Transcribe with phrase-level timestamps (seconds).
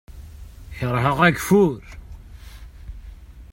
[0.77, 1.83] Kerheɣ ageffur.